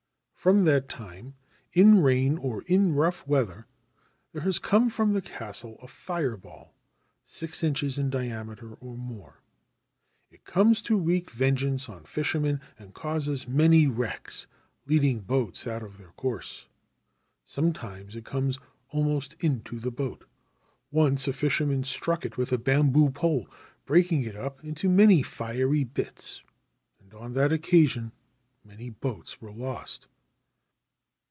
'From 0.41 0.63
that 0.63 0.89
time, 0.89 1.35
in 1.71 2.01
rain 2.01 2.39
or 2.39 2.63
in 2.63 2.95
rough 2.95 3.27
weather, 3.27 3.67
there 4.31 4.41
has 4.41 4.57
come 4.57 4.89
from 4.89 5.13
the 5.13 5.21
castle 5.21 5.77
a 5.83 5.87
fire 5.87 6.35
ball, 6.35 6.73
six 7.23 7.63
inches 7.63 7.99
in 7.99 8.09
diameter 8.09 8.73
or 8.73 8.97
more. 8.97 9.43
It 10.31 10.43
comes 10.43 10.81
to 10.81 10.97
wreak 10.97 11.29
vengeance 11.29 11.87
on 11.87 12.05
fishermen, 12.05 12.59
and 12.79 12.95
causes 12.95 13.47
many 13.47 13.85
wrecks, 13.85 14.47
leading 14.87 15.19
boats 15.19 15.67
out 15.67 15.83
of 15.83 15.99
their 15.99 16.13
course. 16.13 16.65
Sometimes 17.45 18.15
it 18.15 18.25
comes 18.25 18.57
almost 18.89 19.35
into 19.41 19.77
the 19.77 19.91
boat. 19.91 20.25
Once 20.89 21.27
a 21.27 21.33
fisherman 21.33 21.83
struck 21.83 22.25
it 22.25 22.35
with 22.37 22.51
a 22.51 22.57
bamboo 22.57 23.11
pole, 23.11 23.47
breaking 23.85 24.23
it 24.23 24.35
up 24.35 24.63
into 24.63 24.89
many 24.89 25.21
fiery 25.21 25.83
bits; 25.83 26.41
and 26.99 27.13
on 27.13 27.33
that 27.33 27.53
occasion 27.53 28.11
many 28.65 28.89
boats 28.89 29.39
were 29.39 29.51
lost. 29.51 30.07